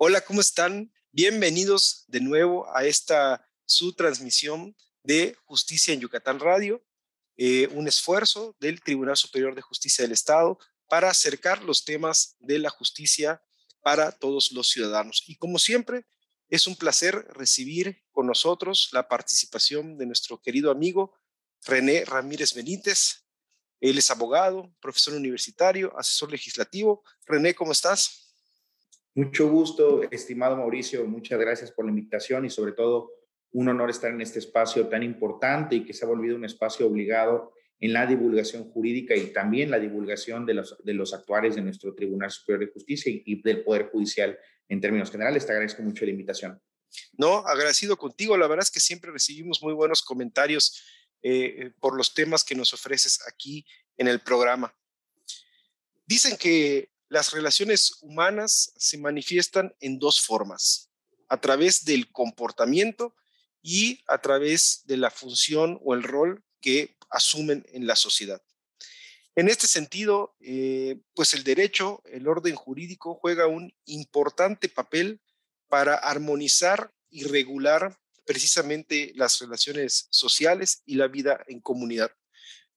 [0.00, 0.92] Hola, ¿cómo están?
[1.10, 6.86] Bienvenidos de nuevo a esta su transmisión de Justicia en Yucatán Radio,
[7.36, 10.56] eh, un esfuerzo del Tribunal Superior de Justicia del Estado
[10.86, 13.42] para acercar los temas de la justicia
[13.82, 15.24] para todos los ciudadanos.
[15.26, 16.06] Y como siempre,
[16.48, 21.18] es un placer recibir con nosotros la participación de nuestro querido amigo
[21.64, 23.24] René Ramírez Benítez.
[23.80, 27.02] Él es abogado, profesor universitario, asesor legislativo.
[27.26, 28.27] René, ¿cómo estás?
[29.14, 33.10] Mucho gusto, estimado Mauricio, muchas gracias por la invitación y sobre todo
[33.52, 36.86] un honor estar en este espacio tan importante y que se ha volvido un espacio
[36.86, 41.62] obligado en la divulgación jurídica y también la divulgación de los, de los actuarios de
[41.62, 45.46] nuestro Tribunal Superior de Justicia y, del Poder Judicial en términos generales.
[45.46, 46.60] Te agradezco mucho la invitación.
[47.12, 48.36] No, agradecido contigo.
[48.36, 50.82] La verdad es que siempre recibimos muy buenos comentarios
[51.22, 53.64] eh, por los temas que nos ofreces aquí
[53.96, 54.74] en el programa.
[56.06, 60.90] Dicen que las relaciones humanas se manifiestan en dos formas,
[61.28, 63.14] a través del comportamiento
[63.62, 68.42] y a través de la función o el rol que asumen en la sociedad.
[69.34, 75.20] En este sentido, eh, pues el derecho, el orden jurídico juega un importante papel
[75.68, 82.10] para armonizar y regular precisamente las relaciones sociales y la vida en comunidad.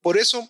[0.01, 0.49] Por eso,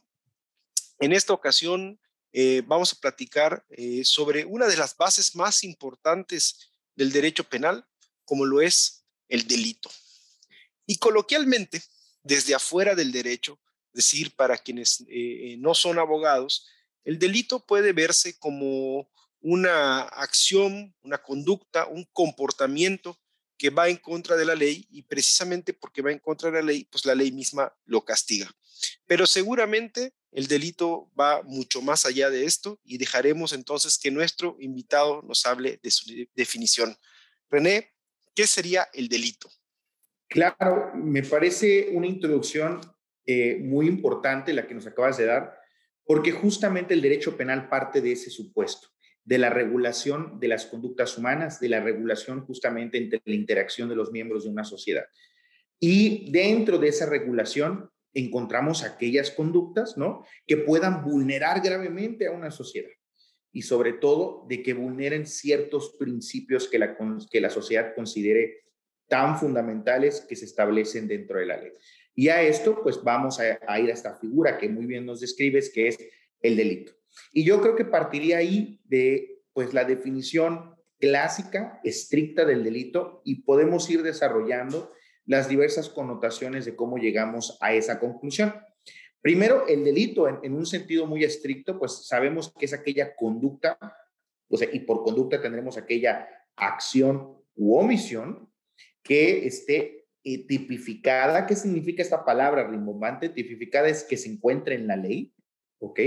[1.00, 2.00] en esta ocasión
[2.34, 7.86] eh, vamos a platicar eh, sobre una de las bases más importantes del derecho penal,
[8.26, 9.90] como lo es el delito.
[10.86, 11.82] Y coloquialmente,
[12.24, 13.60] desde afuera del derecho,
[13.94, 16.68] decir, para quienes eh, no son abogados,
[17.04, 19.10] el delito puede verse como
[19.42, 23.20] una acción, una conducta, un comportamiento
[23.62, 26.66] que va en contra de la ley y precisamente porque va en contra de la
[26.66, 28.52] ley, pues la ley misma lo castiga.
[29.06, 34.58] Pero seguramente el delito va mucho más allá de esto y dejaremos entonces que nuestro
[34.60, 36.98] invitado nos hable de su definición.
[37.52, 37.94] René,
[38.34, 39.48] ¿qué sería el delito?
[40.28, 42.82] Claro, me parece una introducción
[43.28, 45.56] eh, muy importante la que nos acabas de dar,
[46.04, 48.88] porque justamente el derecho penal parte de ese supuesto,
[49.24, 53.96] de la regulación de las conductas humanas, de la regulación justamente entre la interacción de
[53.96, 55.06] los miembros de una sociedad.
[55.80, 60.26] Y dentro de esa regulación encontramos aquellas conductas, ¿no?
[60.46, 62.92] Que puedan vulnerar gravemente a una sociedad
[63.54, 66.98] y sobre todo de que vulneren ciertos principios que la,
[67.30, 68.64] que la sociedad considere
[69.08, 71.72] tan fundamentales que se establecen dentro de la ley.
[72.16, 75.20] Y a esto, pues vamos a, a ir a esta figura que muy bien nos
[75.20, 76.00] describes, que es
[76.42, 76.94] el delito.
[77.34, 83.42] Y yo creo que partiría ahí de, pues, la definición clásica, estricta del delito y
[83.42, 84.92] podemos ir desarrollando
[85.26, 88.54] las diversas connotaciones de cómo llegamos a esa conclusión.
[89.22, 93.78] Primero, el delito, en, un sentido muy estricto, pues sabemos que es aquella conducta,
[94.50, 98.52] o sea, y por conducta tendremos aquella acción u omisión
[99.04, 101.46] que esté eh, tipificada.
[101.46, 103.30] ¿Qué significa esta palabra rimbombante?
[103.30, 105.34] Tipificada es que se encuentre en la ley,
[105.80, 106.00] ¿ok?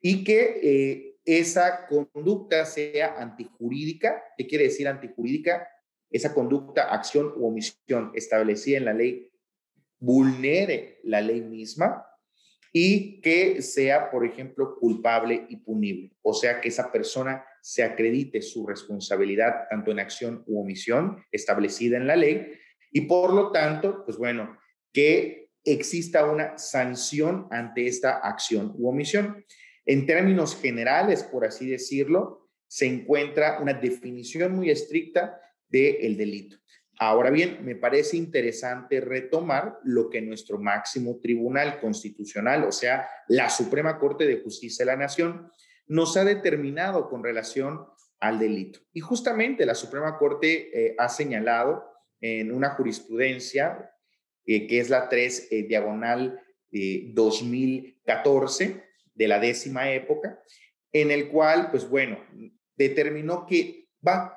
[0.00, 4.22] Y que eh, esa conducta sea antijurídica.
[4.36, 5.66] ¿Qué quiere decir antijurídica?
[6.10, 9.30] esa conducta, acción u omisión establecida en la ley
[10.00, 12.04] vulnere la ley misma
[12.72, 16.12] y que sea, por ejemplo, culpable y punible.
[16.22, 21.96] O sea, que esa persona se acredite su responsabilidad tanto en acción u omisión establecida
[21.96, 22.52] en la ley
[22.92, 24.56] y por lo tanto, pues bueno,
[24.92, 29.44] que exista una sanción ante esta acción u omisión.
[29.88, 36.58] En términos generales, por así decirlo, se encuentra una definición muy estricta del delito.
[36.98, 43.48] Ahora bien, me parece interesante retomar lo que nuestro máximo tribunal constitucional, o sea, la
[43.48, 45.50] Suprema Corte de Justicia de la Nación,
[45.86, 47.86] nos ha determinado con relación
[48.20, 48.80] al delito.
[48.92, 51.82] Y justamente la Suprema Corte eh, ha señalado
[52.20, 53.90] en una jurisprudencia,
[54.44, 58.87] eh, que es la 3 eh, diagonal 2014
[59.18, 60.40] de la décima época,
[60.92, 62.18] en el cual, pues bueno,
[62.76, 63.88] determinó que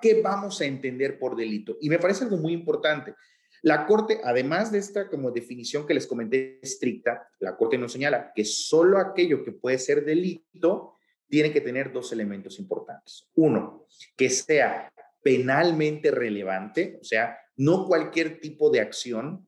[0.01, 1.77] ¿Qué vamos a entender por delito?
[1.81, 3.13] Y me parece algo muy importante.
[3.61, 8.31] La Corte, además de esta como definición que les comenté estricta, la Corte nos señala
[8.35, 10.95] que solo aquello que puede ser delito
[11.29, 13.29] tiene que tener dos elementos importantes.
[13.35, 13.87] Uno,
[14.17, 14.91] que sea
[15.21, 19.47] penalmente relevante, o sea, no cualquier tipo de acción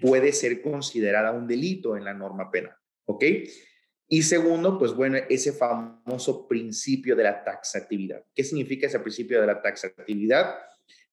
[0.00, 2.76] puede ser considerada un delito en la norma penal,
[3.06, 3.24] ¿ok?
[4.08, 8.24] Y segundo, pues bueno, ese famoso principio de la taxatividad.
[8.34, 10.54] ¿Qué significa ese principio de la taxatividad?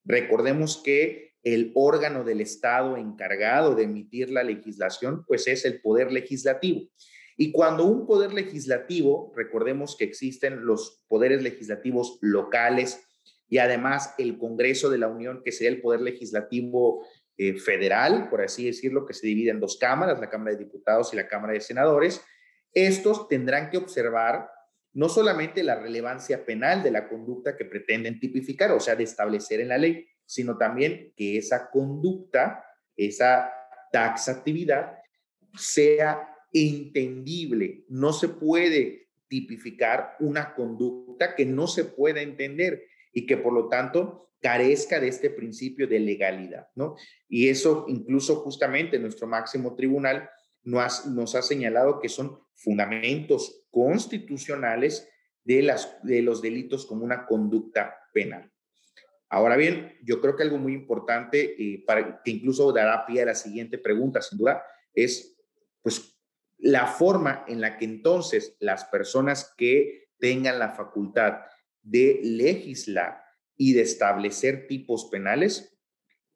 [0.05, 6.11] Recordemos que el órgano del Estado encargado de emitir la legislación, pues es el poder
[6.11, 6.89] legislativo.
[7.37, 13.05] Y cuando un poder legislativo, recordemos que existen los poderes legislativos locales,
[13.47, 17.05] y además el Congreso de la Unión, que sería el Poder Legislativo
[17.37, 21.13] eh, Federal, por así decirlo, que se divide en dos cámaras, la Cámara de Diputados
[21.13, 22.21] y la Cámara de Senadores,
[22.75, 24.51] estos tendrán que observar
[24.93, 29.59] no solamente la relevancia penal de la conducta que pretenden tipificar, o sea, de establecer
[29.59, 32.63] en la ley, sino también que esa conducta,
[32.95, 33.51] esa
[33.91, 34.97] taxatividad,
[35.57, 37.83] sea entendible.
[37.89, 43.67] No se puede tipificar una conducta que no se pueda entender y que por lo
[43.67, 46.95] tanto carezca de este principio de legalidad, ¿no?
[47.27, 50.29] Y eso incluso justamente nuestro máximo tribunal
[50.65, 55.07] nos ha, señalado que son fundamentos constitucionales
[55.43, 58.51] de, las, de los delitos como una conducta penal.
[59.29, 63.25] Ahora bien, yo creo que algo muy importante, eh, para, que incluso dará pie a
[63.25, 64.63] la siguiente pregunta, sin duda,
[64.93, 65.37] es
[65.81, 66.19] pues
[66.57, 71.41] la forma en la que entonces las personas que tengan la facultad
[71.81, 73.23] de legislar
[73.55, 75.77] y de establecer tipos penales,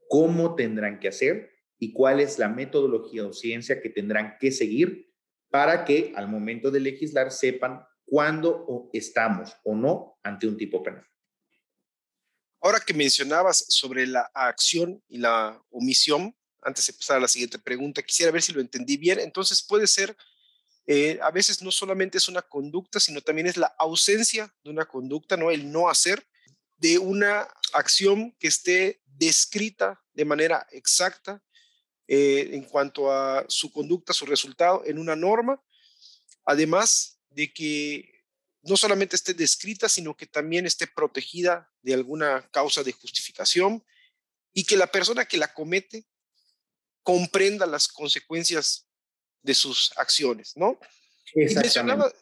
[0.08, 5.10] cómo tendrán que hacer y cuál es la metodología o ciencia que tendrán que seguir
[5.50, 11.06] para que al momento de legislar sepan cuándo estamos o no ante un tipo penal.
[12.62, 17.58] Ahora que mencionabas sobre la acción y la omisión, antes de pasar a la siguiente
[17.58, 19.20] pregunta, quisiera ver si lo entendí bien.
[19.20, 20.16] Entonces puede ser,
[20.86, 24.86] eh, a veces no solamente es una conducta, sino también es la ausencia de una
[24.86, 25.52] conducta, ¿no?
[25.52, 26.28] El no hacer
[26.78, 31.42] de una acción que esté descrita de manera exacta
[32.12, 35.62] eh, en cuanto a su conducta, su resultado en una norma,
[36.44, 38.26] además de que
[38.64, 43.86] no solamente esté descrita, sino que también esté protegida de alguna causa de justificación
[44.54, 46.08] y que la persona que la comete
[47.04, 48.88] comprenda las consecuencias
[49.44, 50.80] de sus acciones, ¿no?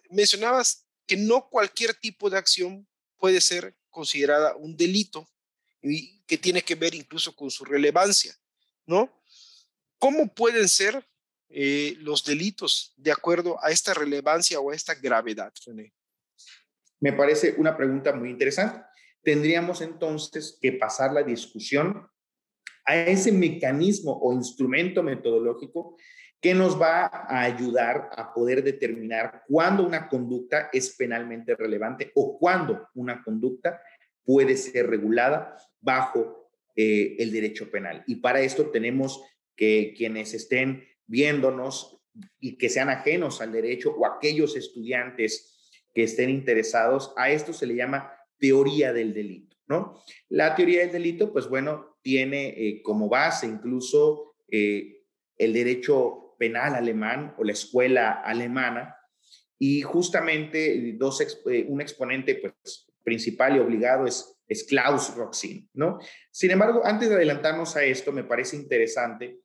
[0.09, 2.85] mencionabas que no cualquier tipo de acción
[3.15, 5.31] puede ser considerada un delito
[5.81, 8.37] y que tiene que ver incluso con su relevancia,
[8.85, 9.16] ¿no?
[9.99, 11.05] ¿Cómo pueden ser
[11.49, 15.93] eh, los delitos de acuerdo a esta relevancia o a esta gravedad, René?
[16.99, 18.81] Me parece una pregunta muy interesante.
[19.23, 22.07] Tendríamos entonces que pasar la discusión
[22.85, 25.97] a ese mecanismo o instrumento metodológico
[26.39, 32.37] que nos va a ayudar a poder determinar cuándo una conducta es penalmente relevante o
[32.37, 33.81] cuándo una conducta
[34.23, 38.03] puede ser regulada bajo eh, el derecho penal.
[38.05, 39.21] Y para esto tenemos
[39.57, 41.99] que quienes estén viéndonos
[42.39, 47.65] y que sean ajenos al derecho o aquellos estudiantes que estén interesados, a esto se
[47.65, 50.01] le llama teoría del delito, ¿no?
[50.29, 55.03] La teoría del delito, pues bueno, tiene eh, como base incluso eh,
[55.37, 58.95] el derecho penal alemán o la escuela alemana
[59.57, 65.99] y justamente dos, eh, un exponente pues, principal y obligado es es Klaus Roxin, ¿no?
[66.31, 69.41] Sin embargo, antes de adelantarnos a esto, me parece interesante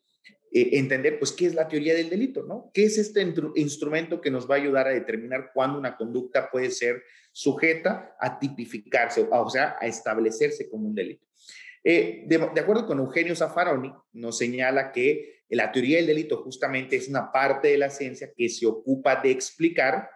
[0.54, 2.70] eh, entender, pues, qué es la teoría del delito, ¿no?
[2.74, 3.26] ¿Qué es este
[3.56, 7.02] instrumento que nos va a ayudar a determinar cuándo una conducta puede ser
[7.32, 11.26] sujeta a tipificarse, o sea, a establecerse como un delito?
[11.82, 17.08] Eh, de, acuerdo con Eugenio Zaffaroni, nos señala que la teoría del delito justamente es
[17.08, 20.10] una parte de la ciencia que se ocupa de explicar,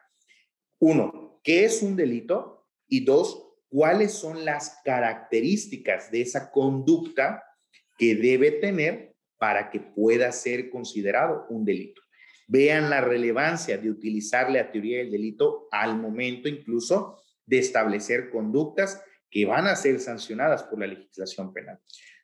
[0.79, 7.43] uno, qué es un delito y dos, cuáles son las características de esa conducta
[7.99, 12.03] que debe tener para que pueda ser considerado un delito.
[12.49, 19.03] Vean la relevancia de utilizar la teoría del delito al momento incluso de establecer conductas
[19.31, 21.81] que van a ser sancionadas por la legislación penal.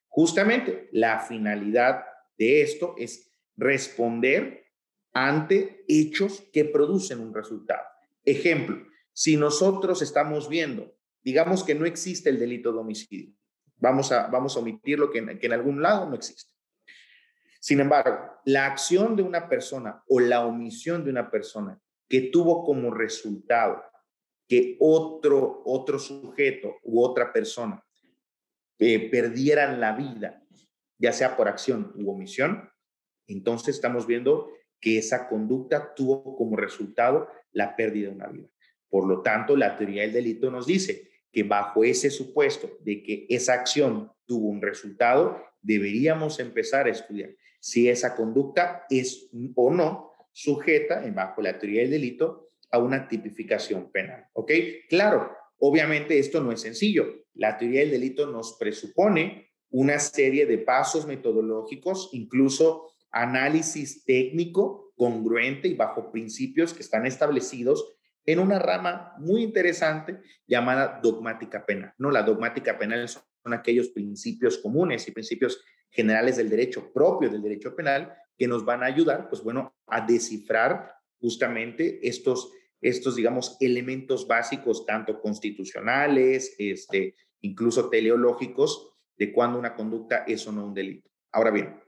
[0.09, 2.05] Justamente la finalidad
[2.39, 4.65] de esto es responder
[5.13, 7.87] ante hechos que producen un resultado.
[8.25, 13.35] Ejemplo, si nosotros estamos viendo, digamos que no existe el delito de homicidio,
[13.77, 16.52] vamos a, vamos a omitirlo que, que en algún lado no existe.
[17.63, 22.65] Sin embargo, la acción de una persona o la omisión de una persona que tuvo
[22.65, 23.81] como resultado
[24.49, 27.81] que otro, otro sujeto u otra persona
[28.81, 30.43] eh, perdieran la vida,
[30.99, 32.69] ya sea por acción u omisión,
[33.29, 34.51] entonces estamos viendo
[34.81, 38.49] que esa conducta tuvo como resultado la pérdida de una vida.
[38.89, 43.25] Por lo tanto, la teoría del delito nos dice que bajo ese supuesto de que
[43.29, 47.31] esa acción tuvo un resultado, deberíamos empezar a estudiar
[47.63, 53.07] si esa conducta es o no sujeta, en bajo la teoría del delito, a una
[53.07, 54.27] tipificación penal.
[54.33, 54.51] ¿Ok?
[54.89, 57.07] Claro, obviamente esto no es sencillo.
[57.35, 65.69] La teoría del delito nos presupone una serie de pasos metodológicos, incluso análisis técnico congruente
[65.69, 67.95] y bajo principios que están establecidos
[68.27, 71.95] en una rama muy interesante llamada dogmática penal.
[71.99, 72.11] ¿no?
[72.11, 77.77] La dogmática penal son aquellos principios comunes y principios generales del derecho propio del derecho
[77.77, 84.27] penal que nos van a ayudar, pues bueno, a descifrar justamente estos, estos digamos, elementos
[84.27, 91.09] básicos, tanto constitucionales, este, incluso teleológicos, de cuándo una conducta es o no un delito.
[91.31, 91.81] Ahora bien,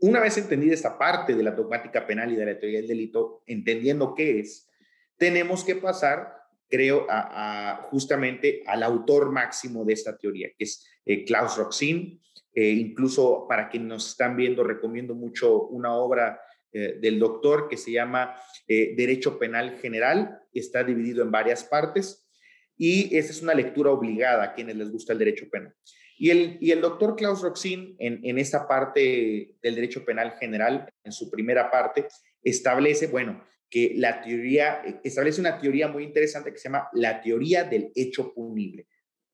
[0.00, 3.42] una vez entendida esta parte de la dogmática penal y de la teoría del delito,
[3.46, 4.68] entendiendo qué es,
[5.16, 6.34] tenemos que pasar,
[6.68, 12.20] creo, a, justamente al autor máximo de esta teoría, que es eh, Klaus Roxin.
[12.54, 16.40] Eh, incluso para quienes nos están viendo, recomiendo mucho una obra
[16.72, 18.34] eh, del doctor que se llama
[18.66, 20.40] Derecho Penal General.
[20.52, 22.28] Está dividido en varias partes
[22.76, 25.74] y esa es una lectura obligada a quienes les gusta el derecho penal.
[26.16, 30.86] Y el, y el doctor Klaus Roxin, en, en esta parte del derecho penal general,
[31.02, 32.08] en su primera parte,
[32.42, 37.20] establece, bueno, que la teoría, eh, establece una teoría muy interesante que se llama la
[37.20, 38.86] teoría del hecho punible.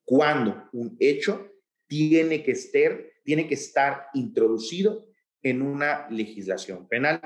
[0.04, 1.55] Cuando un hecho
[1.86, 5.06] tiene que estar, tiene que estar introducido
[5.42, 7.20] en una legislación penal.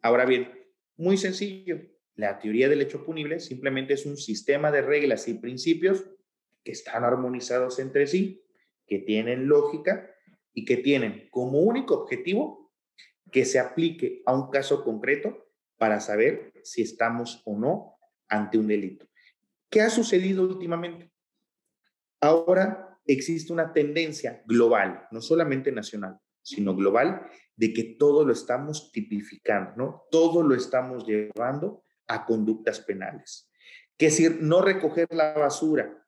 [0.00, 0.50] Ahora bien,
[0.96, 1.80] muy sencillo,
[2.14, 6.04] la teoría del hecho punible simplemente es un sistema de reglas y principios
[6.62, 8.44] que están armonizados entre sí,
[8.86, 10.10] que tienen lógica
[10.54, 12.72] y que tienen como único objetivo
[13.30, 17.96] que se aplique a un caso concreto para saber si estamos o no
[18.28, 19.08] ante un delito.
[19.70, 21.10] ¿Qué ha sucedido últimamente?
[22.20, 28.90] Ahora existe una tendencia global, no solamente nacional, sino global, de que todo lo estamos
[28.92, 30.04] tipificando, ¿no?
[30.10, 33.50] Todo lo estamos llevando a conductas penales.
[33.96, 35.98] Que si no recoger la basura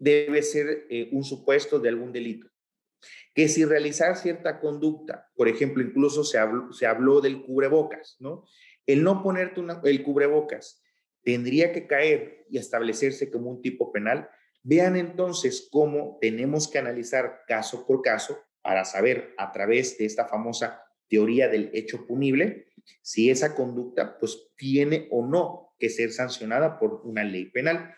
[0.00, 2.48] debe ser eh, un supuesto de algún delito.
[3.34, 8.44] Que si realizar cierta conducta, por ejemplo, incluso se habló, se habló del cubrebocas, ¿no?
[8.86, 10.82] El no ponerte el cubrebocas
[11.22, 14.28] tendría que caer y establecerse como un tipo penal.
[14.64, 20.26] Vean entonces cómo tenemos que analizar caso por caso para saber a través de esta
[20.26, 22.66] famosa teoría del hecho punible
[23.02, 27.94] si esa conducta pues tiene o no que ser sancionada por una ley penal.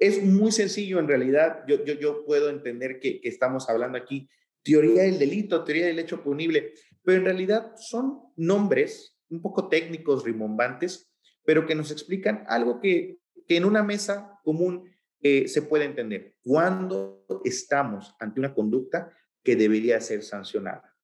[0.00, 4.28] Es muy sencillo en realidad, yo, yo, yo puedo entender que, que estamos hablando aquí
[4.62, 10.24] teoría del delito, teoría del hecho punible, pero en realidad son nombres un poco técnicos,
[10.24, 11.12] rimbombantes,
[11.44, 13.18] pero que nos explican algo que,
[13.48, 14.90] en una mesa común
[15.26, 16.36] eh, se puede entender.
[16.42, 19.10] ¿Cuándo estamos ante una conducta
[19.42, 20.94] que debería ser sancionada?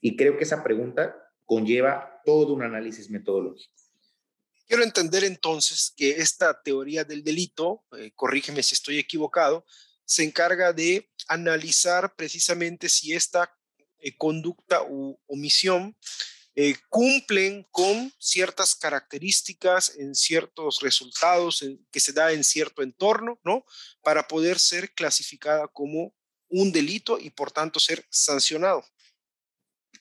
[0.00, 3.72] Y creo que esa pregunta conlleva todo un análisis metodológico.
[4.66, 9.64] Quiero entender entonces que esta teoría del delito, eh, corrígeme si estoy equivocado,
[10.04, 13.56] se encarga de analizar precisamente si esta
[13.98, 15.96] eh, conducta u omisión
[16.54, 23.64] eh, cumplen con ciertas características en ciertos resultados que se da en cierto entorno, ¿no?
[24.02, 26.14] Para poder ser clasificada como
[26.48, 28.84] un delito y por tanto ser sancionado.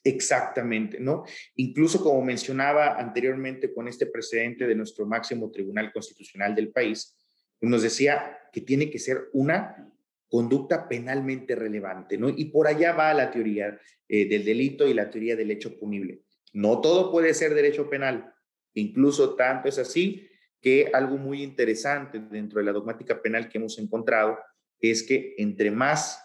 [0.03, 1.23] Exactamente, ¿no?
[1.55, 7.15] Incluso como mencionaba anteriormente con este precedente de nuestro máximo tribunal constitucional del país,
[7.61, 9.87] nos decía que tiene que ser una
[10.27, 12.29] conducta penalmente relevante, ¿no?
[12.29, 16.23] Y por allá va la teoría eh, del delito y la teoría del hecho punible.
[16.53, 18.33] No todo puede ser derecho penal.
[18.73, 20.27] Incluso tanto es así
[20.61, 24.37] que algo muy interesante dentro de la dogmática penal que hemos encontrado
[24.79, 26.23] es que entre más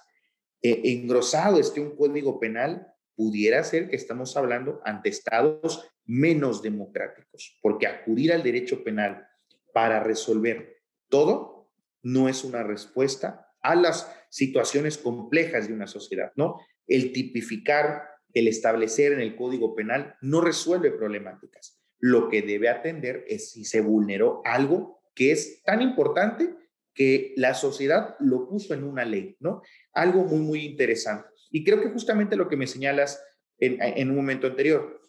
[0.63, 7.59] eh, engrosado esté un código penal, pudiera ser que estamos hablando ante estados menos democráticos,
[7.63, 9.27] porque acudir al derecho penal
[9.73, 11.71] para resolver todo
[12.03, 16.61] no es una respuesta a las situaciones complejas de una sociedad, ¿no?
[16.87, 18.03] El tipificar
[18.37, 21.81] el establecer en el Código Penal no resuelve problemáticas.
[21.99, 26.55] Lo que debe atender es si se vulneró algo que es tan importante
[26.93, 29.63] que la sociedad lo puso en una ley, ¿no?
[29.95, 31.29] Algo muy, muy interesante.
[31.51, 33.25] Y creo que justamente lo que me señalas
[33.59, 35.01] en, en un momento anterior,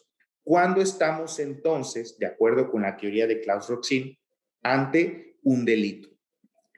[0.44, 4.18] ¿cuándo estamos entonces, de acuerdo con la teoría de Klaus Roxin,
[4.64, 6.08] ante un delito?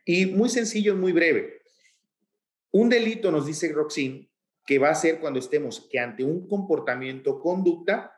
[0.03, 1.61] Y muy sencillo, muy breve.
[2.71, 4.28] Un delito, nos dice Roxin,
[4.69, 8.13] que va a ser cuando estemos que ante un comportamiento conducta,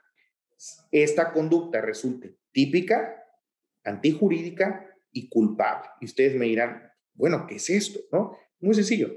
[0.92, 3.24] esta conducta resulte típica,
[3.86, 5.88] antijurídica y culpable.
[6.02, 8.02] Y ustedes me dirán, bueno, ¿qué es esto?
[8.12, 8.38] ¿No?
[8.60, 9.14] Muy sencillo.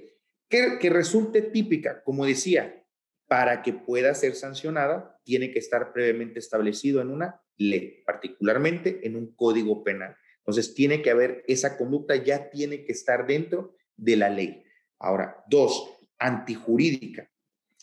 [0.49, 2.87] Que, que resulte típica, como decía,
[3.27, 9.17] para que pueda ser sancionada, tiene que estar previamente establecido en una ley, particularmente en
[9.17, 10.17] un código penal.
[10.39, 14.63] Entonces, tiene que haber esa conducta, ya tiene que estar dentro de la ley.
[15.01, 17.31] Ahora, dos, antijurídica.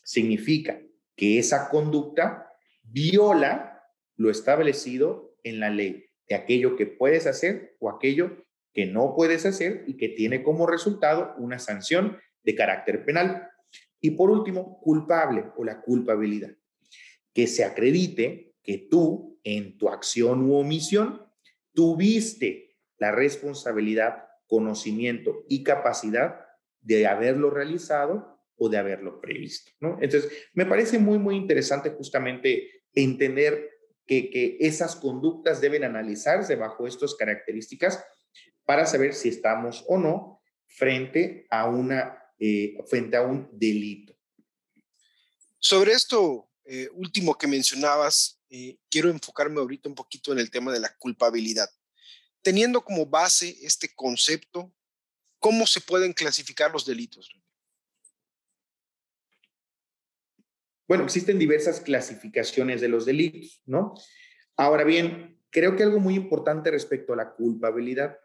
[0.03, 0.81] Significa
[1.15, 2.47] que esa conducta
[2.83, 3.83] viola
[4.15, 6.05] lo establecido en la ley.
[6.27, 10.65] de aquello que puedes hacer o aquello que no puedes hacer y que tiene como
[10.65, 13.49] resultado una sanción de carácter penal.
[13.99, 16.51] Y por último, culpable o la culpabilidad.
[17.33, 21.25] Que se acredite que tú, en tu acción u omisión,
[21.73, 26.45] tuviste la responsabilidad, conocimiento y capacidad
[26.81, 29.71] de haberlo realizado o de haberlo previsto.
[30.01, 33.69] Entonces, me parece muy, muy interesante justamente entender
[34.05, 38.03] que, que esas conductas deben analizarse bajo estas características
[38.65, 44.15] para saber si estamos o no frente a, una, eh, frente a un delito.
[45.59, 50.71] Sobre esto eh, último que mencionabas, eh, quiero enfocarme ahorita un poquito en el tema
[50.71, 51.69] de la culpabilidad.
[52.41, 54.73] Teniendo como base este concepto,
[55.41, 57.29] ¿cómo se pueden clasificar los delitos?
[60.87, 63.93] Bueno, existen diversas clasificaciones de los delitos, ¿no?
[64.55, 68.17] Ahora bien, creo que algo muy importante respecto a la culpabilidad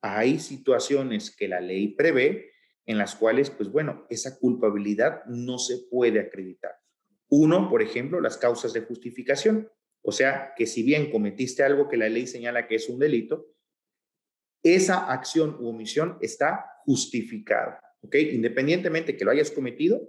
[0.00, 2.52] hay situaciones que la ley prevé
[2.86, 6.72] en las cuales, pues bueno, esa culpabilidad no se puede acreditar.
[7.28, 9.70] Uno, por ejemplo, las causas de justificación.
[10.02, 13.46] O sea, que si bien cometiste algo que la ley señala que es un delito,
[14.62, 17.80] esa acción u omisión está justificada.
[18.02, 18.14] ¿Ok?
[18.14, 20.00] Independientemente que lo hayas cometido,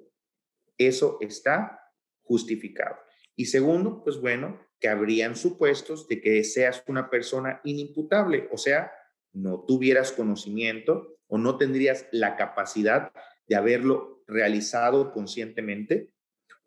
[0.77, 1.79] eso está
[2.23, 2.95] justificado.
[3.35, 8.91] Y segundo, pues bueno, que habrían supuestos de que seas una persona inimputable, o sea,
[9.33, 13.11] no tuvieras conocimiento o no tendrías la capacidad
[13.47, 16.13] de haberlo realizado conscientemente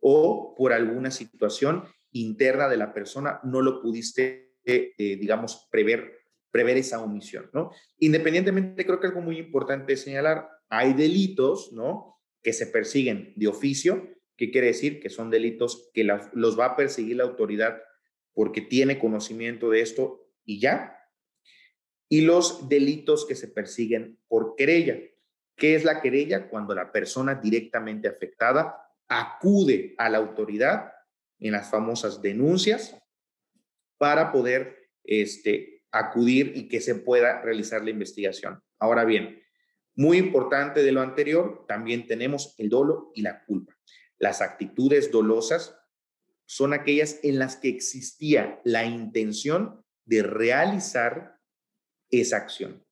[0.01, 6.24] o por alguna situación interna de la persona no lo pudiste, eh, digamos, prever,
[6.55, 7.73] prever esa omisión, ¿no?
[7.99, 12.21] Independientemente, creo que algo muy importante señalar, hay delitos, ¿no?
[12.45, 15.01] Que se persiguen de oficio, ¿qué quiere decir?
[15.01, 17.83] Que son delitos que los va a perseguir la autoridad
[18.35, 20.97] porque tiene conocimiento de esto y ya,
[22.09, 24.97] y los delitos que se persiguen por querella.
[25.57, 26.49] ¿Qué es la querella?
[26.49, 28.77] Cuando la persona directamente afectada
[29.09, 30.93] acude a la autoridad
[31.41, 32.97] en las famosas denuncias
[33.99, 38.61] para poder este, acudir y que se pueda realizar la investigación.
[38.79, 39.43] Ahora bien,
[39.95, 43.77] muy importante de lo anterior, también tenemos el dolo y la culpa.
[44.19, 45.77] Las actitudes dolosas
[46.47, 51.41] son aquellas en las que existía la intención de realizar
[52.11, 52.85] esa acción.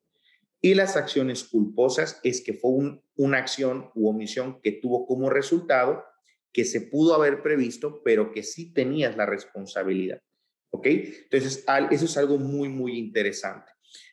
[0.61, 6.05] Y las acciones culposas es que fue una acción u omisión que tuvo como resultado
[6.53, 10.21] que se pudo haber previsto, pero que sí tenías la responsabilidad.
[10.73, 10.87] ¿Ok?
[10.87, 13.71] Entonces, eso es algo muy, muy interesante.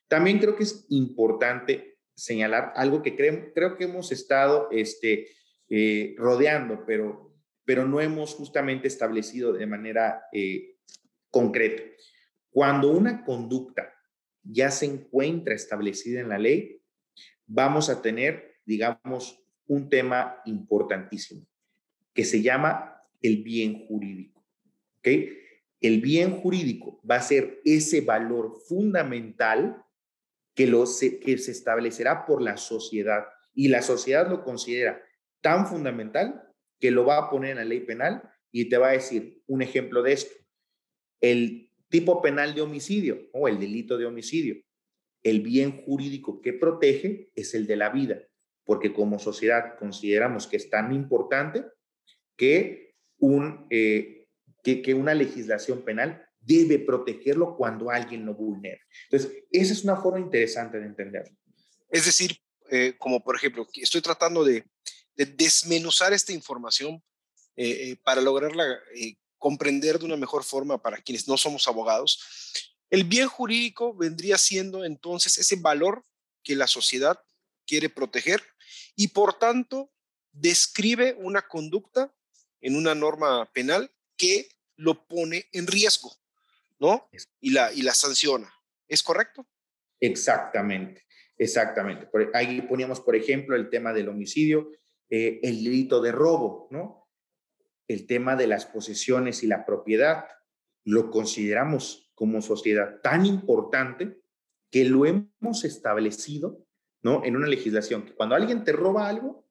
[0.07, 5.29] También creo que es importante señalar algo que creo, creo que hemos estado este,
[5.69, 10.75] eh, rodeando, pero, pero no hemos justamente establecido de manera eh,
[11.31, 11.83] concreta.
[12.49, 13.93] Cuando una conducta
[14.43, 16.81] ya se encuentra establecida en la ley,
[17.45, 21.47] vamos a tener, digamos, un tema importantísimo
[22.13, 24.45] que se llama el bien jurídico.
[24.97, 25.07] ¿Ok?
[25.81, 29.85] El bien jurídico va a ser ese valor fundamental
[30.55, 35.01] que, lo que se establecerá por la sociedad y la sociedad lo considera
[35.41, 36.43] tan fundamental
[36.79, 39.61] que lo va a poner en la ley penal y te va a decir un
[39.61, 40.35] ejemplo de esto.
[41.21, 44.61] El Tipo penal de homicidio o el delito de homicidio.
[45.23, 48.21] El bien jurídico que protege es el de la vida,
[48.63, 51.65] porque como sociedad consideramos que es tan importante
[52.37, 54.18] que, un, eh,
[54.63, 58.79] que, una legislación penal debe protegerlo cuando alguien lo vulnera.
[59.09, 61.35] Entonces, esa es una forma interesante de entenderlo.
[61.89, 62.37] Es decir,
[62.69, 64.65] eh, como por ejemplo, estoy tratando de,
[65.15, 67.03] desmenuzar esta información
[67.57, 68.79] eh, para lograrla
[69.37, 72.19] comprender de una mejor forma para quienes no somos abogados,
[72.89, 76.03] el bien jurídico vendría siendo entonces ese valor
[76.43, 77.19] que la sociedad
[77.65, 78.43] quiere proteger
[78.95, 79.91] y por tanto
[80.31, 82.13] describe una conducta
[82.61, 86.11] en una norma penal que lo pone en riesgo,
[86.79, 87.09] ¿no?
[87.41, 88.53] Y la, y la sanciona.
[88.87, 89.47] ¿Es correcto?
[89.99, 91.05] Exactamente,
[91.37, 92.09] exactamente.
[92.33, 94.71] Ahí poníamos, por ejemplo, el tema del homicidio,
[95.09, 97.09] eh, el delito de robo, ¿no?
[97.87, 100.25] el tema de las posesiones y la propiedad.
[100.85, 104.21] Lo consideramos como sociedad tan importante
[104.69, 106.65] que lo hemos establecido
[107.01, 107.25] ¿no?
[107.25, 109.47] en una legislación, que cuando alguien te roba algo,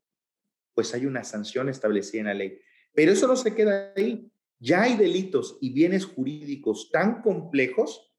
[0.75, 2.61] pues hay una sanción establecida en la ley.
[2.95, 4.31] Pero eso no se queda ahí.
[4.59, 8.13] Ya hay delitos y bienes jurídicos tan complejos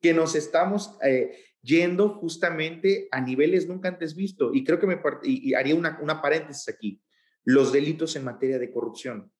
[0.00, 4.52] que nos estamos eh, yendo justamente a niveles nunca antes visto.
[4.52, 7.00] Y creo que me y, haría una, una paréntesis aquí.
[7.44, 9.32] Los delitos en materia de corrupción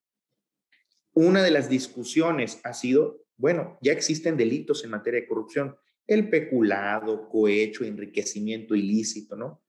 [1.17, 5.75] una de las discusiones ha sido, bueno, ya existen delitos en materia de corrupción.
[6.05, 9.61] el peculado, cohecho, enriquecimiento ilícito, ¿no?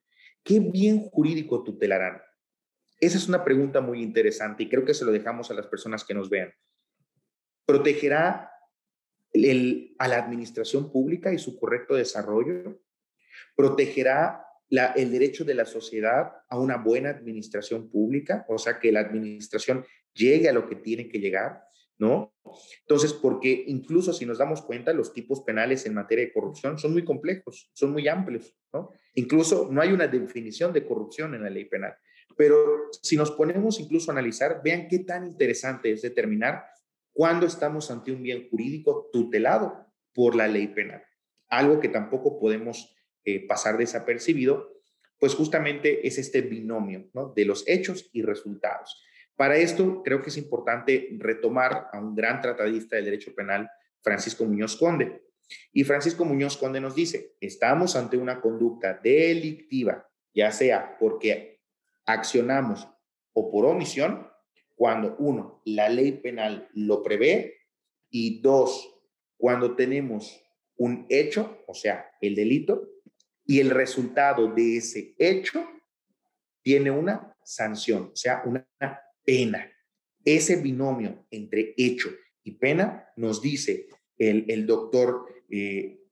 [0.44, 2.20] ¿Qué bien jurídico tutelarán?
[3.00, 6.04] Esa es una pregunta muy interesante y creo que se lo dejamos a las personas
[6.04, 6.52] que nos vean.
[7.68, 8.50] ¿Protegerá
[9.98, 12.80] a la administración pública y su correcto desarrollo?
[13.54, 14.42] ¿Protegerá
[14.96, 18.46] el derecho de la sociedad a una buena administración pública?
[18.48, 21.62] O sea, que la administración llegue a lo que tiene que llegar.
[21.98, 22.32] ¿no?
[22.80, 26.94] Entonces, porque incluso si nos damos cuenta, los tipos penales en materia de corrupción son
[26.94, 28.92] muy complejos, son muy amplios, ¿no?
[29.14, 31.96] Incluso no hay una definición de corrupción en la ley penal.
[32.34, 32.56] Pero
[33.02, 36.64] si nos ponemos incluso a analizar, vean qué tan interesante es determinar
[37.18, 41.02] cuándo estamos ante un bien jurídico tutelado por la ley penal.
[41.48, 44.80] Algo que tampoco podemos eh, pasar desapercibido,
[45.18, 47.32] pues justamente es este binomio ¿no?
[47.34, 49.02] de los hechos y resultados.
[49.34, 53.68] Para esto, creo que es importante retomar a un gran tratadista del derecho penal,
[54.00, 55.24] Francisco Muñoz Conde.
[55.72, 61.62] Y Francisco Muñoz Conde nos dice, estamos ante una conducta delictiva, ya sea porque
[62.06, 62.88] accionamos
[63.32, 64.28] o por omisión,
[64.78, 67.56] cuando uno, la ley penal lo prevé,
[68.10, 68.88] y dos,
[69.36, 70.40] cuando tenemos
[70.76, 72.88] un hecho, o sea, el delito,
[73.44, 75.66] y el resultado de ese hecho
[76.62, 78.68] tiene una sanción, o sea, una
[79.24, 79.68] pena.
[80.24, 82.10] Ese binomio entre hecho
[82.44, 86.04] y pena nos dice el, doctor eh,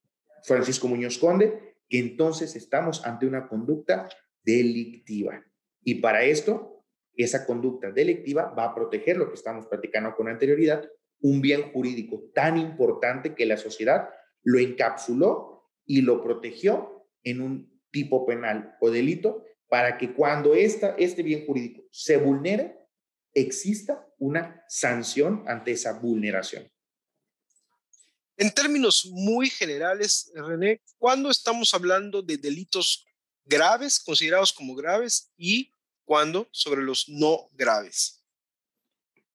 [0.42, 4.08] Francisco Muñoz Conde que entonces estamos ante una conducta
[4.42, 5.44] delictiva.
[5.84, 6.75] Y para esto,
[7.16, 10.88] esa conducta delictiva va a proteger lo que estamos platicando con anterioridad,
[11.20, 14.10] un bien jurídico tan importante que la sociedad
[14.42, 20.94] lo encapsuló y lo protegió en un tipo penal o delito para que cuando esta,
[20.98, 22.78] este bien jurídico se vulnere,
[23.34, 26.70] exista una sanción ante esa vulneración.
[28.36, 33.06] En términos muy generales, René, ¿cuándo estamos hablando de delitos
[33.44, 35.70] graves, considerados como graves, y
[36.06, 38.24] cuándo sobre los no graves?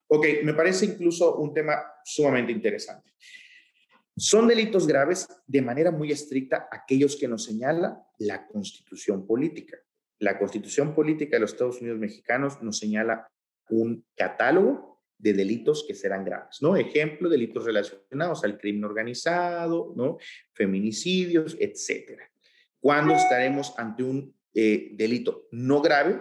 [0.08, 3.12] Ok, me parece incluso un tema sumamente interesante.
[4.18, 9.78] Son delitos graves de manera muy estricta aquellos que nos señala la constitución política.
[10.20, 13.28] La constitución política de los Estados Unidos mexicanos nos señala
[13.70, 16.76] un catálogo de delitos que serán graves, ¿no?
[16.76, 20.18] Ejemplo, delitos relacionados al crimen organizado, ¿no?
[20.54, 22.30] Feminicidios, etcétera.
[22.80, 26.20] ¿Cuándo estaremos ante un eh, delito no grave?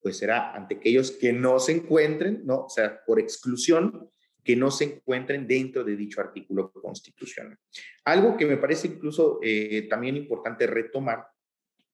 [0.00, 2.64] Pues será ante aquellos que no se encuentren, ¿no?
[2.64, 4.10] O sea, por exclusión,
[4.48, 7.58] que no se encuentren dentro de dicho artículo constitucional.
[8.04, 11.26] Algo que me parece incluso eh, también importante retomar,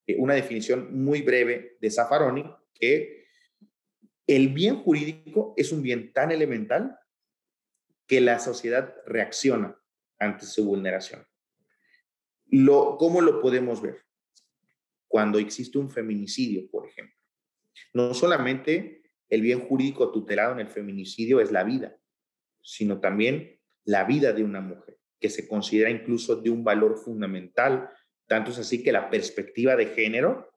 [0.07, 3.25] eh, una definición muy breve de Zaffaroni, que
[4.27, 6.97] el bien jurídico es un bien tan elemental
[8.07, 9.77] que la sociedad reacciona
[10.19, 11.25] ante su vulneración.
[12.47, 14.05] Lo, ¿Cómo lo podemos ver?
[15.07, 17.15] Cuando existe un feminicidio, por ejemplo.
[17.93, 21.97] No solamente el bien jurídico tutelado en el feminicidio es la vida,
[22.61, 27.89] sino también la vida de una mujer, que se considera incluso de un valor fundamental.
[28.27, 30.51] Tanto es así que la perspectiva de género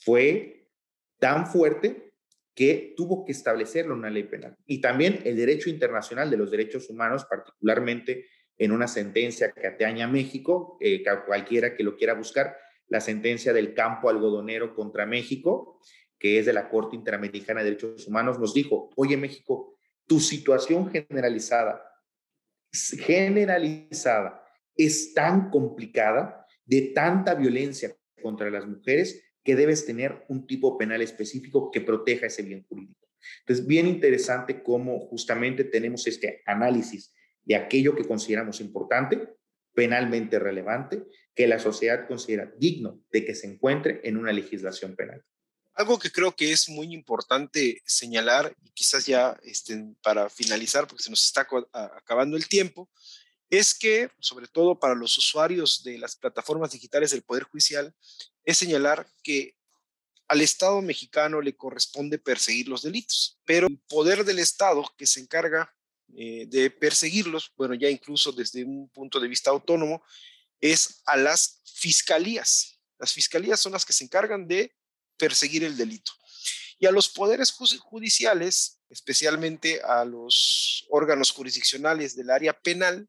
[0.00, 0.70] fue
[1.18, 2.12] tan fuerte
[2.54, 4.56] que tuvo que establecerlo una ley penal.
[4.66, 10.02] Y también el derecho internacional de los derechos humanos, particularmente en una sentencia que atañe
[10.02, 12.56] a México, eh, cualquiera que lo quiera buscar,
[12.88, 15.80] la sentencia del campo algodonero contra México,
[16.18, 20.90] que es de la Corte Interamericana de Derechos Humanos, nos dijo, oye México, tu situación
[20.90, 21.82] generalizada,
[22.72, 30.76] generalizada, es tan complicada, de tanta violencia contra las mujeres, que debes tener un tipo
[30.76, 33.08] penal específico que proteja ese bien jurídico.
[33.40, 39.36] Entonces, bien interesante cómo justamente tenemos este análisis de aquello que consideramos importante,
[39.74, 41.04] penalmente relevante,
[41.34, 45.24] que la sociedad considera digno de que se encuentre en una legislación penal.
[45.78, 51.04] Algo que creo que es muy importante señalar, y quizás ya este, para finalizar, porque
[51.04, 52.90] se nos está acabando el tiempo,
[53.48, 57.94] es que, sobre todo para los usuarios de las plataformas digitales del Poder Judicial,
[58.44, 59.54] es señalar que
[60.26, 65.20] al Estado mexicano le corresponde perseguir los delitos, pero el poder del Estado que se
[65.20, 65.72] encarga
[66.16, 70.02] eh, de perseguirlos, bueno, ya incluso desde un punto de vista autónomo,
[70.60, 72.80] es a las fiscalías.
[72.98, 74.74] Las fiscalías son las que se encargan de
[75.18, 76.12] perseguir el delito.
[76.78, 83.08] Y a los poderes judiciales, especialmente a los órganos jurisdiccionales del área penal,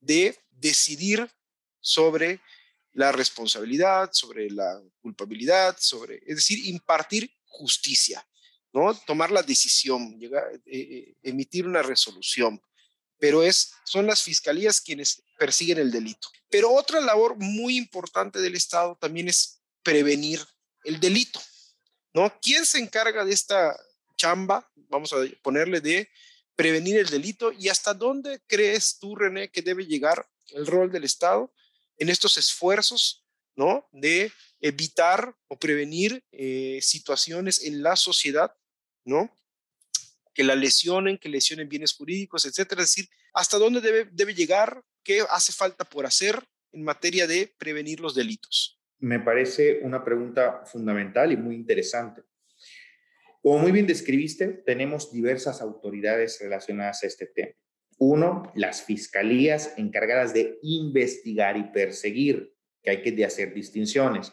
[0.00, 1.28] de decidir
[1.80, 2.40] sobre
[2.92, 8.26] la responsabilidad, sobre la culpabilidad, sobre, es decir, impartir justicia,
[8.72, 8.94] ¿no?
[9.06, 10.30] Tomar la decisión, eh,
[10.66, 12.60] eh, emitir una resolución.
[13.18, 16.28] pero es, son las fiscalías quienes persiguen el delito.
[16.50, 20.44] Pero otra labor muy importante del Estado también es prevenir
[20.86, 21.40] el delito,
[22.14, 22.32] ¿no?
[22.40, 23.76] ¿Quién se encarga de esta
[24.16, 26.08] chamba, vamos a ponerle, de
[26.54, 31.04] prevenir el delito y hasta dónde crees tú, René, que debe llegar el rol del
[31.04, 31.52] Estado
[31.98, 33.24] en estos esfuerzos,
[33.56, 33.88] ¿no?
[33.92, 38.54] De evitar o prevenir eh, situaciones en la sociedad,
[39.04, 39.30] ¿no?
[40.34, 42.82] Que la lesionen, que lesionen bienes jurídicos, etcétera.
[42.82, 47.54] Es decir, hasta dónde debe, debe llegar, qué hace falta por hacer en materia de
[47.58, 48.75] prevenir los delitos.
[48.98, 52.22] Me parece una pregunta fundamental y muy interesante.
[53.42, 57.52] Como muy bien describiste, tenemos diversas autoridades relacionadas a este tema.
[57.98, 64.32] Uno, las fiscalías encargadas de investigar y perseguir, que hay que hacer distinciones.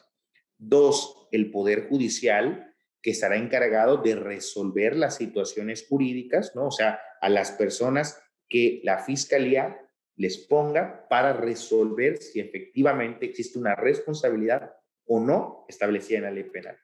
[0.58, 6.67] Dos, el Poder Judicial, que estará encargado de resolver las situaciones jurídicas, ¿no?
[6.67, 9.78] O sea, a las personas que la fiscalía
[10.15, 14.71] les ponga para resolver si efectivamente existe una responsabilidad
[15.06, 16.78] o no establecida en la ley penal.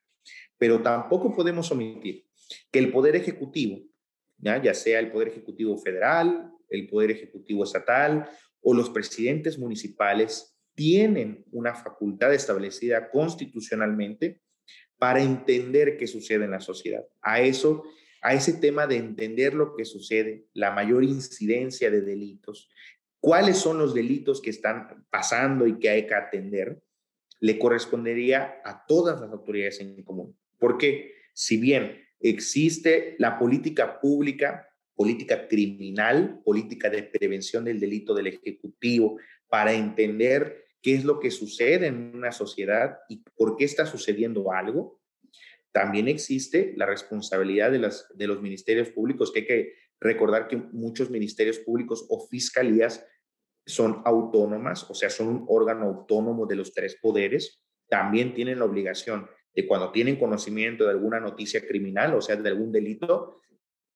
[0.57, 2.25] Pero tampoco podemos omitir
[2.71, 3.81] que el Poder Ejecutivo,
[4.37, 8.29] ya, sea el Poder Ejecutivo federal, el Poder Ejecutivo estatal
[8.61, 14.41] o los presidentes municipales, tienen una facultad establecida constitucionalmente
[14.97, 17.05] para entender qué sucede en la sociedad.
[17.21, 17.83] A eso,
[18.21, 22.69] a ese tema de entender lo que sucede, la mayor incidencia de delitos,
[23.19, 26.81] cuáles son los delitos que están pasando y que hay que atender,
[27.39, 30.37] le correspondería a todas las autoridades en común.
[30.57, 38.27] Porque si bien existe la política pública, política criminal, política de prevención del delito del
[38.27, 43.85] Ejecutivo, para entender qué es lo que sucede en una sociedad y por qué está
[43.85, 44.99] sucediendo algo,
[45.71, 50.57] también existe la responsabilidad de, las, de los ministerios públicos, que hay que recordar que
[50.57, 53.05] muchos ministerios públicos o fiscalías
[53.65, 58.65] son autónomas, o sea, son un órgano autónomo de los tres poderes, también tienen la
[58.65, 63.41] obligación de cuando tienen conocimiento de alguna noticia criminal, o sea, de algún delito,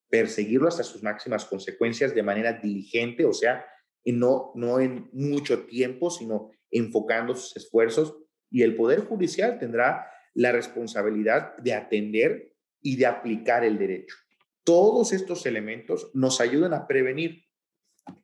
[0.10, 3.66] perseguirlo hasta sus máximas consecuencias de manera diligente, o sea,
[4.04, 8.16] y no, no en mucho tiempo, sino enfocando sus esfuerzos.
[8.52, 14.16] Y el Poder Judicial tendrá la responsabilidad de atender y de aplicar el derecho.
[14.64, 17.44] Todos estos elementos nos ayudan a prevenir.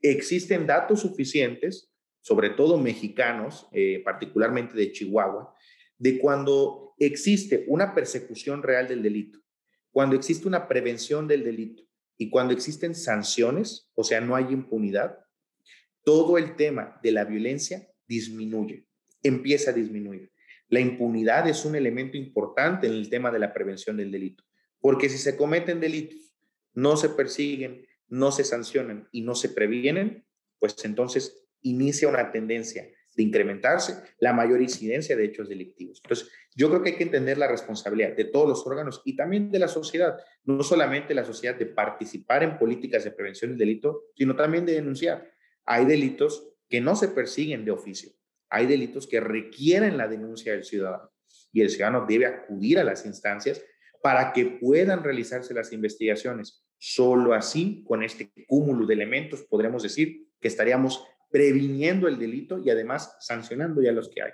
[0.01, 5.53] Existen datos suficientes, sobre todo mexicanos, eh, particularmente de Chihuahua,
[5.97, 9.39] de cuando existe una persecución real del delito,
[9.91, 11.83] cuando existe una prevención del delito
[12.17, 15.19] y cuando existen sanciones, o sea, no hay impunidad,
[16.03, 18.87] todo el tema de la violencia disminuye,
[19.23, 20.31] empieza a disminuir.
[20.69, 24.43] La impunidad es un elemento importante en el tema de la prevención del delito,
[24.79, 26.28] porque si se cometen delitos,
[26.79, 30.25] no se persiguen, no se sancionan y no se previenen,
[30.59, 35.99] pues entonces inicia una tendencia de incrementarse la mayor incidencia de hechos delictivos.
[36.03, 39.51] Entonces, yo creo que hay que entender la responsabilidad de todos los órganos y también
[39.51, 44.05] de la sociedad, no solamente la sociedad de participar en políticas de prevención del delito,
[44.15, 45.31] sino también de denunciar.
[45.65, 48.11] Hay delitos que no se persiguen de oficio,
[48.49, 51.11] hay delitos que requieren la denuncia del ciudadano
[51.51, 53.61] y el ciudadano debe acudir a las instancias
[54.01, 56.63] para que puedan realizarse las investigaciones.
[56.79, 62.69] Solo así, con este cúmulo de elementos, podremos decir que estaríamos previniendo el delito y
[62.69, 64.31] además sancionando ya los que hay.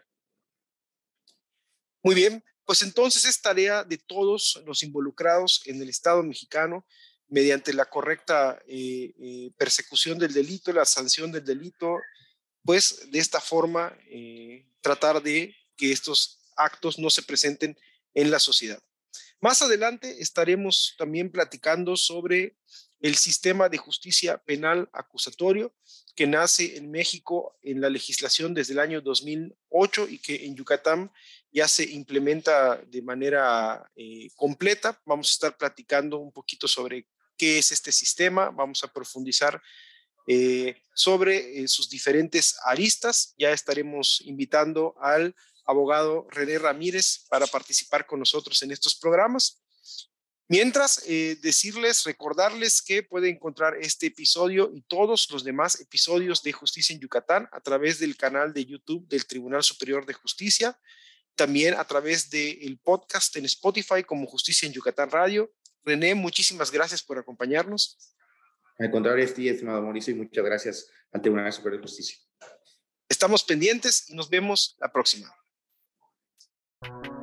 [2.04, 6.86] Muy bien, pues entonces es tarea de todos los involucrados en el Estado mexicano
[7.28, 11.98] mediante la correcta eh, eh, persecución del delito, la sanción del delito,
[12.64, 17.78] pues de esta forma eh, tratar de que estos actos no se presenten
[18.14, 18.82] en la sociedad.
[19.46, 22.58] Más adelante estaremos también platicando sobre
[23.00, 25.72] el sistema de justicia penal acusatorio
[26.16, 31.12] que nace en México en la legislación desde el año 2008 y que en Yucatán
[31.52, 35.00] ya se implementa de manera eh, completa.
[35.06, 37.06] Vamos a estar platicando un poquito sobre
[37.38, 39.62] qué es este sistema, vamos a profundizar
[40.26, 43.36] eh, sobre eh, sus diferentes aristas.
[43.38, 49.62] Ya estaremos invitando al abogado René Ramírez para participar con nosotros en estos programas.
[50.48, 56.52] Mientras, eh, decirles, recordarles que pueden encontrar este episodio y todos los demás episodios de
[56.52, 60.80] Justicia en Yucatán a través del canal de YouTube del Tribunal Superior de Justicia,
[61.34, 65.52] también a través del podcast en Spotify como Justicia en Yucatán Radio.
[65.84, 67.98] René, muchísimas gracias por acompañarnos.
[68.78, 72.18] Al contrario, estimado Mauricio, y muchas gracias al Tribunal Superior de Justicia.
[73.10, 75.34] Estamos pendientes y nos vemos la próxima.
[76.86, 77.15] Thank you.